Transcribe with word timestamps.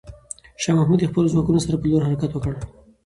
شاه 0.61 0.75
محمود 0.77 0.99
د 1.01 1.09
خپلو 1.11 1.31
ځواکونو 1.33 1.63
سره 1.65 1.75
پر 1.81 1.87
لور 1.91 2.01
حرکت 2.07 2.31
کوي. 2.43 2.61